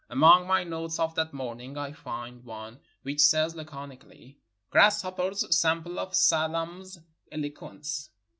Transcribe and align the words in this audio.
Among 0.09 0.47
my 0.47 0.63
notes 0.63 0.97
of 0.97 1.13
that 1.13 1.31
morning 1.31 1.77
I 1.77 1.91
find 1.91 2.43
one 2.43 2.79
which 3.03 3.19
says 3.19 3.53
laconically: 3.53 4.39
"Grasshoppers, 4.71 5.55
sample 5.55 5.99
of 5.99 6.15
Se 6.15 6.47
lam's 6.47 6.97
eloquence." 7.31 8.09